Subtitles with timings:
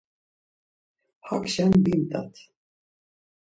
[1.27, 2.33] Hakşen bimt̆at.